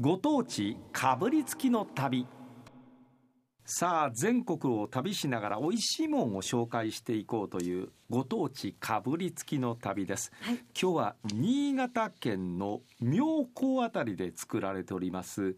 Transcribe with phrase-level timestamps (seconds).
[0.00, 2.26] ご当地かぶりつきの旅。
[3.66, 15.54] さあ全国を旅しながら美味しいもんを紹介していこうというご当地かぶりつきの旅です、はい、今日は新潟県の妙高あたりで作られております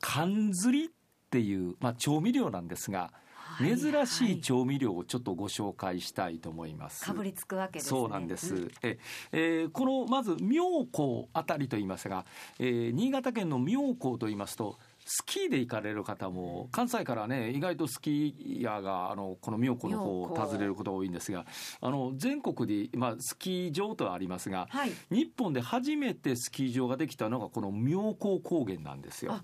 [0.00, 0.88] かんずりっ
[1.30, 3.12] ていう、まあ、調味料なんですが
[3.58, 7.04] 珍しい調味料をちょっとご紹介したいと思います。
[7.04, 8.54] かぶりつくわけ、ね、そうなんです。
[8.54, 8.98] うん、え、
[9.32, 12.24] えー、このまず妙高あたりと言いますが、
[12.58, 14.78] えー、新潟県の妙高と言いますと。
[15.04, 21.44] スキーで行かれる方も関西からね意外とスキーヤーがあのこの妙高の方を訪れることが多いんですが
[21.80, 29.40] あの全国で、まあ、スキー場とはありますが、はい、日本で初めてスキー場ができたのがこの妙高高原なんですよ。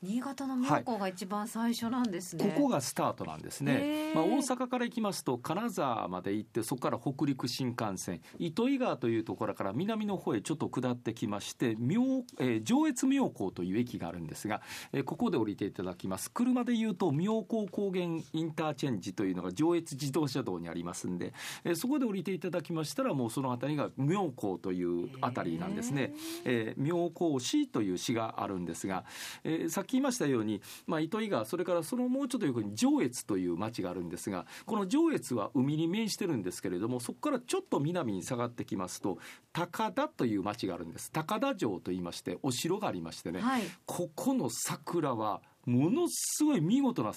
[0.00, 12.00] 新潟の妙高が一番最初なんですね、はい、ここがスタートなんですね、まあ、大阪から行きますと金沢まで行ってそこから北陸新幹線糸魚川というところから南の方へちょっと下ってきまして妙、
[12.38, 16.30] えー、上越妙高という駅があるんですが、えー、ここで降りていただきます。
[16.30, 21.32] 車でいうと妙高高原インターチェンジというのが上越自動車道にありますんで、
[21.64, 26.12] えー、そこで降りていただきましたらもうその辺りが妙高という辺りなんですね、
[26.44, 29.04] えー、妙高市という市があるんですが、
[29.42, 39.18] えー、き言いましたように、まあ、糸魚川それからそのもうちょっと横に上越という町があるんですがこの上越は海に面してるんですけれどもそこからちょっと南に下がってきますと
[39.52, 41.10] 高田という町があるんです。
[41.10, 47.12] 高田城といいましてお城がありましてね、はい、ここの桜はものすごい見事な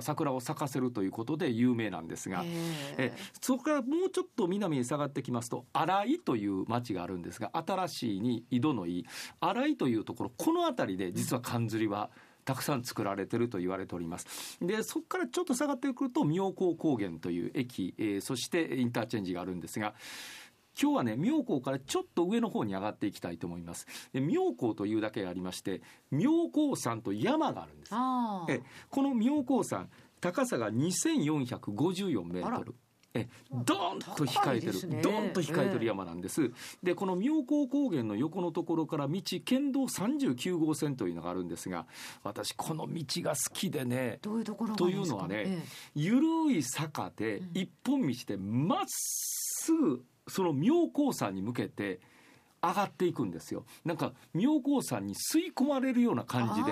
[0.00, 9.06] 桜を咲かせるということで有名なんですがえそこからもうちょっと南に下がってきますと新井という町があるんですが新しいに井戸の井
[9.40, 12.10] 新井というところこの辺りで実はかんずりは
[12.44, 14.58] たくさん作られてると言われております。
[14.60, 19.94] でそこからちょっと下がってくると妙高高原という駅、えー、そしてインターチェンジがあるんですが
[20.80, 23.86] 今日はね妙高からちょっと上の方に上がっていきたいと思います。
[24.12, 27.94] で妙高というだけありまして妙高山と山があるんです。
[28.48, 29.88] えこの妙高山
[30.20, 32.74] 高さが2454メートル。
[33.12, 36.52] えドンと控えてる、ね、ドンと控えてる山なんです、えー、
[36.84, 41.86] でこの妙高高原の横のところから道県道39号線というのがあるんですが
[42.22, 45.60] 私この道が好きでねどういうところというのはね、えー、
[45.94, 52.00] ゆるい坂で一本道でまっすぐその妙高山に向けて
[52.62, 53.64] 上がっていくんですよ。
[53.84, 56.62] なんか妙高山に吸い込まれるような感じ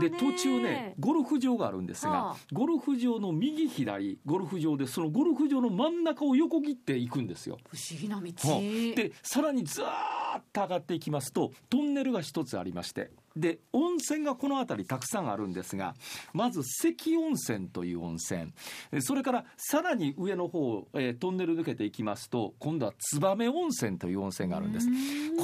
[0.00, 0.10] で。
[0.10, 7.58] で途中ねゴルフ場があるんですが、はあ、ゴルフ場の右左ゴルフ場でそのゴルフ場の真ん中を横切っていくんですよ。
[7.70, 8.60] 不思議な道、はあ、
[8.96, 15.94] でさらにずーっと上がっていきますとトンネルが一つありましてで温泉がこの辺りたくさんあるんですが
[16.32, 18.52] まず関温泉という温泉。
[19.00, 24.88] それからさらに上の方、えー、トンネル抜けていきますと今度は燕温泉という温泉があるんです。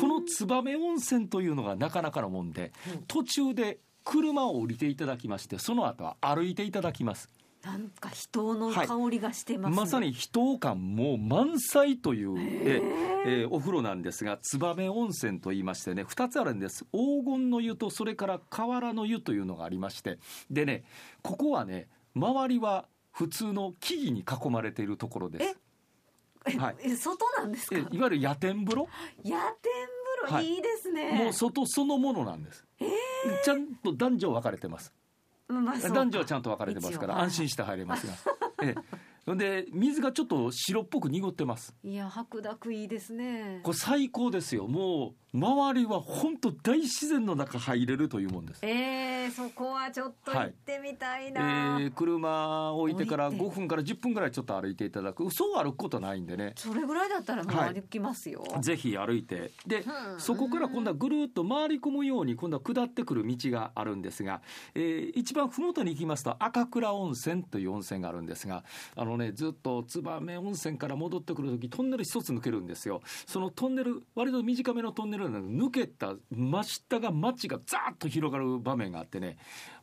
[0.01, 2.73] この燕温泉というのがなかなかのもんで
[3.07, 7.29] 途中で車を降りていただきましてその後は歩いていただきます
[7.65, 9.77] なんか人の香りがしてます、ね。
[9.77, 12.83] はい、まさに人感も満載というえ
[13.25, 16.85] えー、お風呂なんですが燕温泉と言いましてね2つあるんです。
[16.93, 20.19] 黄金の湯とそれから河原の湯というのがありまして。
[20.51, 20.85] でね
[21.23, 25.59] ここはね周りは普通の木々に囲まれているところです。
[26.59, 27.77] はい、外なんですか？
[27.77, 28.89] いわゆる野天風呂？
[29.25, 29.39] 野天
[30.27, 31.13] 風呂、はい、いいですね。
[31.13, 32.89] もう外そのものなんです、えー、
[33.45, 34.93] ちゃんと男女分かれてます
[35.61, 38.15] まあ、男女はちゃんと分かれてますから安心して入れますが、
[38.63, 38.75] え
[39.27, 41.75] え、で水がちょっと白っぽく濁ってます。
[41.85, 43.61] いや白濁いいですね。
[43.63, 44.67] これ最高ですよ。
[44.67, 48.61] もう周りは本当大自然の中入れるというもんです。
[48.63, 55.31] えー、そこはちょっと行ってみたいな、はい、えー、車置いてから5分から10分ぐらいちょっと歩いていただく。
[55.31, 56.53] そう歩くことないんでね。
[56.57, 59.53] それぐらいだったらもう歩きますよ、はい、ぜひ歩いて。
[59.67, 59.79] で、
[60.13, 64.43] うん、そこから今度はぐるっと回り込むように今度は下ってくる道があるんですが、
[64.75, 68.65] えー、一番麓に行きますと赤倉温泉という温泉があるんですが
[68.97, 73.01] あのねずっと燕温泉から戻ってくる時トンネル一つ抜けるんですよ。
[73.27, 75.41] そのトンネル割と短めのトンネルな。
[75.41, 79.37] の抜けた真下が街がザーッと広がる場面があってね。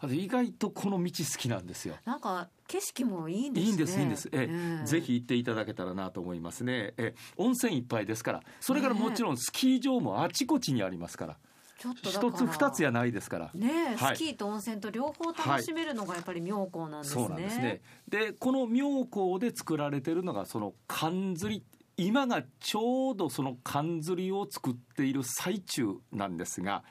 [0.09, 1.95] 意外とこの道好きなんですよ。
[2.05, 4.29] なんか景色もいいんです、ね、いいんですいいんです。
[4.31, 4.45] え、え。
[4.45, 6.93] ー、ぜひ行っていただけたらなと思いますね。
[6.97, 8.43] え温泉いっぱいですから。
[8.59, 11.37] それからもちろんスキー場もあちこちにありますから。
[11.79, 13.51] ちょっと一つ二つやないですから。
[13.53, 17.21] ね、はい、スキーと温泉と両方楽しめるのがやっぱり妙高なんですね。
[17.21, 17.81] はい、そうなんですね。
[18.09, 21.63] で、この妙高で作られてるのがそのかんずり
[21.99, 26.83] 今がちょうどそのかんずりを作っている最中なんですが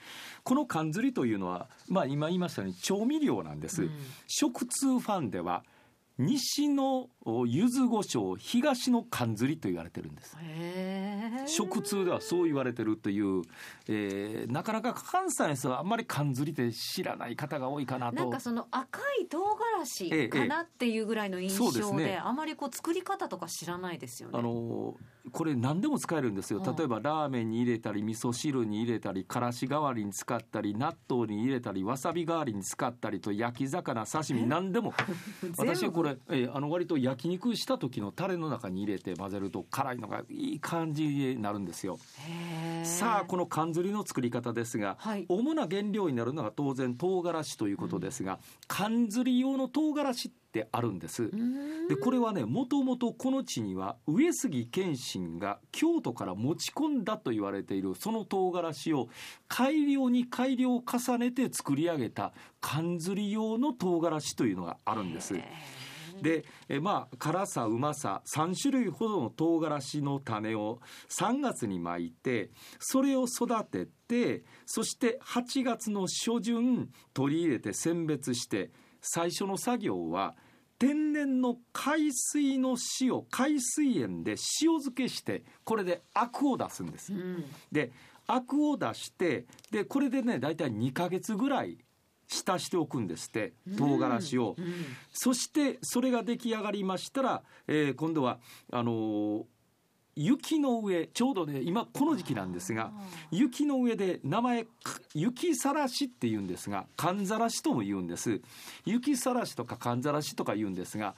[0.43, 3.91] このかんずりというのは、まあ、今言いましたように調味料なんです、うん、
[4.27, 5.65] 食通ファンでは
[6.19, 7.09] 西の
[7.47, 10.37] 柚子胡椒東の缶ずりと言われてるんです。
[11.47, 13.43] 食通ではそう言われてるという、
[13.89, 18.17] えー、なかなか関西の人はあんまり缶ずりって知らない方が多いかなと。
[18.17, 24.39] なんかその赤い唐辛子かなっていうぐらいの印象でええでね、あまりこう作り方とか知らないですよね。
[24.39, 24.95] あの
[25.33, 26.63] これ何でも使えるんですよ。
[26.65, 34.95] 例えばラーメンに入れたり味噌汁に入れたりからし代わりに使ったり納豆に入れたりわさび代わりに使ったりと焼き魚刺身何でも。
[35.59, 41.99] 私これ、えあの割と焼肉した時のタレの中に入れて混ぜると辛いのがいい感じになるんですよ。
[42.85, 48.38] さあこの缶ずりの作り方ですが、はい、主な原料になるのが当然唐辛子ということですが、うん、
[48.69, 51.31] 缶ずり用の唐辛子ってあるんです。
[51.88, 59.09] でこれはねもともとこの地には上杉謙信が京都から持ち込んだと言われているその唐辛子を
[59.49, 65.35] 改良に改良を重ねて作り上げた缶ずり用の唐辛子というのがあるんです。
[66.23, 78.70] でえまあ辛さうまさ3種類ほどの唐辛子の種を3月にまいてそれを育ててそして8月の初旬取り入れて選別して
[79.00, 80.35] 最初の作業は
[80.79, 84.37] 天然の海水の塩海水塩で塩
[84.79, 87.12] 漬けしてこれでアクを出すんです。
[87.12, 87.91] うん、で
[88.29, 91.79] アクを出してでこれでね大体2か月ぐらい
[92.29, 94.65] 浸しておくんですって唐辛子を、うん。
[94.65, 94.73] うん、
[95.13, 98.39] そしてそれが出来上がりましたら、えー、今度は
[98.73, 99.43] あのー
[100.21, 102.91] 雪の上ちょうどね今この時期なんですが
[103.31, 104.67] 雪の上で名前
[105.15, 108.41] 雪さらしって言うんですがかんざらしとも言うんです。
[108.85, 111.15] 雪さらしとかかんざらしとか言うんですが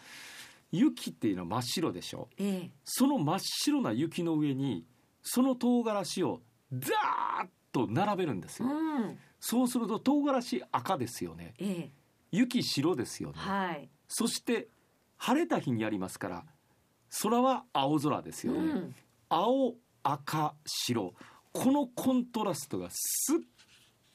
[0.71, 4.85] 雪っていうのは真っ白でしょ、ええ、その真っ白な雪の上に
[5.23, 6.41] その唐辛子を
[6.73, 11.91] ザーッと並べるんですよ、うん、そうすると唐辛子赤ですよね、ええ、
[12.31, 14.69] 雪白ですよね、はい、そして
[15.17, 16.45] 晴れた日にやりますから
[17.23, 18.95] 空は青空ですよね、うん、
[19.29, 21.15] 青赤白。
[21.53, 23.39] このコントラストがすっ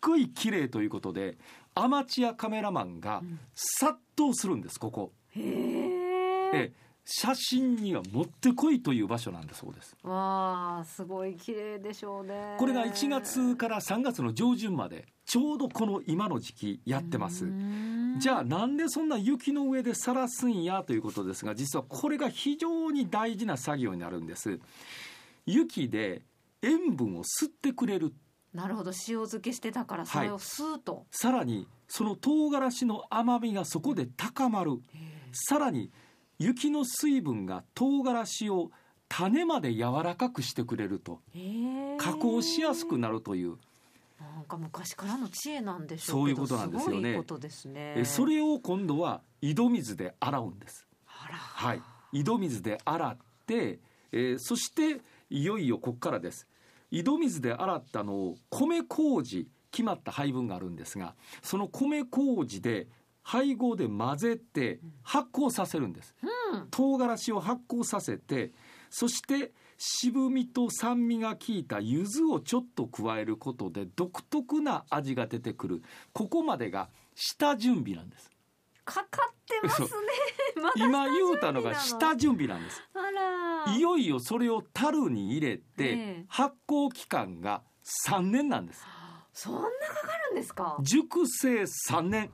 [0.02, 1.38] ごい綺麗ということで
[1.74, 3.22] アマチュアカメラマンが
[3.54, 5.12] 殺到するんですここ。
[5.36, 5.42] へ
[6.54, 6.72] え。
[7.08, 9.96] 写真にはもってこいという場所なんだそうです。
[10.04, 12.56] わあすごい綺麗でしょうね。
[12.58, 17.46] これが1月から3月の上旬までちょうどこの今の時期やってます。
[18.20, 24.62] じゃあなんでそんな雪の上でさらすんやということですが実はこれが非常に大事な作業になるんです。
[25.46, 26.22] 雪で
[26.62, 28.14] 塩分を吸ってくれる。
[28.54, 34.80] なるほど塩漬けしてたからそれを吸うと、はい、さらにその唐辛子の甘みがそこで高まる。
[35.34, 35.92] さらに
[36.40, 38.72] 雪の水分が唐辛子を
[39.10, 41.20] 種まで柔らかくしてくれると。
[41.98, 43.58] 加工しやすくなるという
[44.34, 47.24] なんか昔からの知恵なんでしょうそういうことなんですよね。
[47.50, 50.88] すねえそれを今度は井戸水で洗うんです。
[51.06, 51.82] はい、
[52.12, 53.80] 井戸水で洗って、
[54.12, 56.48] えー、そしていよいよここからです。
[56.92, 62.88] 井戸水で洗ったのを米麹決まった配分があるんですが、その米麹で
[63.26, 66.14] 配合で混ぜて発酵させるんです、
[66.54, 68.52] うん、唐辛子を発酵させて
[68.92, 75.82] そして渋みと酸味が効いた柚子をちょっと加えることで独特な味が出てくる。
[76.14, 78.32] ここまでが下準備なんです。
[78.86, 79.88] かかってますね。
[80.76, 82.84] 今言うたのが下準備なんです。
[83.76, 87.64] いよいよそれを樽に入れて、発酵期間が
[88.08, 88.86] 3年なんです。
[89.34, 89.70] そんなかか
[90.30, 90.78] るんですか？
[90.82, 92.32] 熟成3年。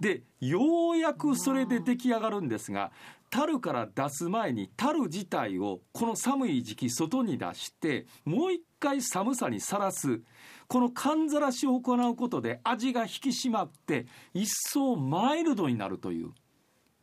[0.00, 2.90] でようやくそれで出来上がるんですが
[3.32, 10.20] 樽から出す前に樽自体をこの寒い時期外に出してもう一回寒さにさらす。
[10.68, 16.32] この寒ざらしを行うことで味が引き締まって一層マイルドになるという。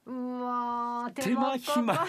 [0.05, 2.07] うわ手間暇。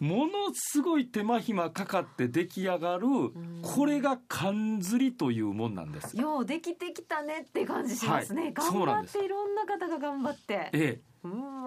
[0.00, 3.06] ものすごい手間暇かかって出来上がる
[3.62, 6.14] これが缶ずりというもんなんです。
[6.18, 10.68] ようできてきたねって感じしますね、はい、頑張っていろんな方が頑張って。
[10.74, 11.13] ええ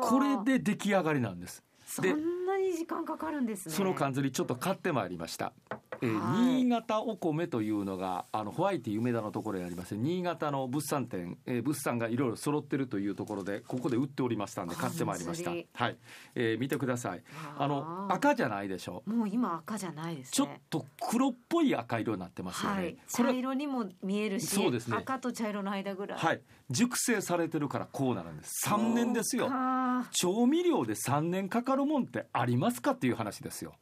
[0.02, 1.64] これで出来上がりなんです。
[2.02, 2.14] で
[2.58, 3.76] なに時間かかるんですね。
[3.76, 5.54] その缶ずりちょっと買ってまいりました。
[6.02, 15.52] えー、新潟お米というのがあのホワイト梅田のところにあります新潟の物産展、えー、物産がいろいろ揃ってるというところでここで売っておりましたんで買ってまいりました。
[15.52, 15.58] は
[15.90, 15.98] い、
[16.36, 17.24] えー、見てください。
[17.58, 17.68] あ。
[17.68, 19.04] の赤じゃないでしょ？
[19.08, 24.98] うもう今赤じゃないです、ね、ちょっと黒っぽい赤色になってますよね、はい、茶色にも見えるしそうですね。
[24.98, 26.20] 赤と茶色の間ぐらい。
[26.20, 26.42] はい。
[26.70, 28.68] 熟成されてるからこうなるんです。
[28.68, 29.50] 3年ですよ。
[30.12, 33.76] 調味料で3年かかるもんってありますかっていう話ですよ。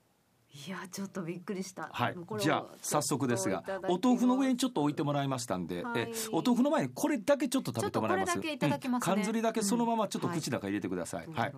[0.67, 1.89] いやちょっとびっくりした。
[1.91, 2.15] はい。
[2.39, 8.38] じゃあ早速ですが、お豆腐の上にちょっと置いてもらいましたんで、はい、えお豆腐の前にこれだけちょっと食べてもらいます？
[8.38, 11.25] これだけいただきます、ね、缶ずりだけそのままちょっと口の中入れてください。
[11.25, 11.53] うん、はい。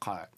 [0.00, 0.28] 辛い。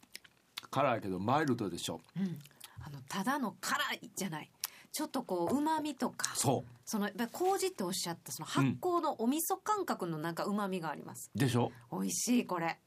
[0.71, 2.19] 辛いけどマイルドでしょ、う。
[2.19, 2.39] ん、
[2.85, 4.49] あのただの辛いじゃない。
[4.93, 6.71] ちょっとこう旨味とかそう。
[6.85, 12.77] そのやっぱ麹っておっしゃったその発酵のお味噌感覚のなんか旨味があります、でしょ美味しいこれ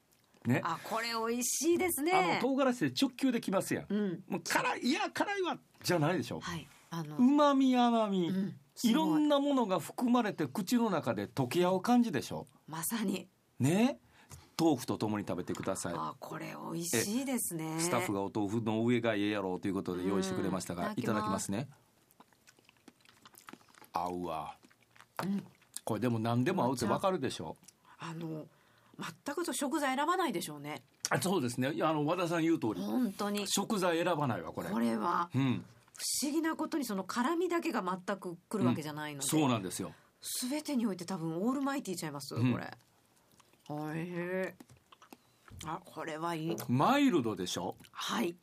[0.49, 0.61] ね。
[0.64, 2.12] あこれ美味しいですね。
[2.12, 4.25] あの唐辛子で直球できますやん、うん。
[4.28, 6.40] もう辛いいや辛いわじゃないでしょ。
[6.40, 6.67] はい。
[6.90, 8.57] あの旨味甘み、うん。
[8.83, 12.47] いろんななものが含まれて口の中で溶け合う感じでしょ。
[12.67, 13.28] まさに。
[13.61, 13.99] ね。
[14.61, 15.95] 豆腐とともに食べてください。
[15.97, 17.76] あこれ美味しいですね。
[17.78, 21.69] スタッフがお豆腐の上がええやろうということで用意してくれましたが、うんいただきますね。
[23.93, 24.57] 合うわ、
[25.25, 25.45] うん。
[25.85, 27.57] これでも何でも合うってわかるでしょ。
[28.00, 28.47] あの
[28.99, 30.83] 全くと食材選ばないでしょうね。
[31.11, 31.73] あそうですね。
[31.73, 32.81] いやあの和田さん言う通り。
[32.81, 33.47] 本当に。
[33.47, 34.69] 食材選ばないわこれ。
[34.69, 35.64] これはうん。
[35.95, 39.93] 不思議なことにその辛みだけが全くくるわけじゃないので、そうなんですよ。
[40.40, 42.52] 全てにおいて多分オールマイティーちゃいます、うん。
[42.52, 42.71] これ。
[43.69, 44.14] おいしい
[45.67, 46.57] あこれはいい。
[46.69, 47.76] マイルドでしょ？
[47.93, 48.37] はい。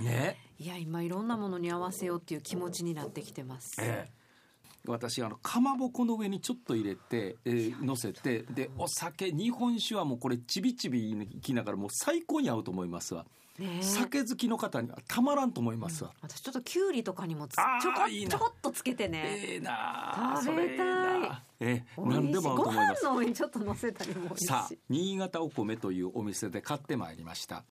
[0.00, 0.36] ね。
[0.58, 4.12] いや今いろんなものに合わせようっていう気持ちになってきてます、ええ
[4.92, 13.24] 私あのかまぼこの上にちょっと入れて、えー、乗せてでお酒日本酒はもうこれちびちびいきながらもう最高に合うと思いますわ、
[13.58, 13.82] ねえ。
[13.82, 18.30] 酒好きの方にはたまらんと思いますわ、私ちょっときゅうりとかにもつちょこいいな。
[18.30, 19.22] ちょこっとつけてね。
[19.26, 21.42] ええなあ食べたい。
[21.58, 23.04] ええ何でも合うと思います。
[23.04, 27.64] ご飯の上にちょっと乗せたりもさあ新潟お米というお店で買ってまいりました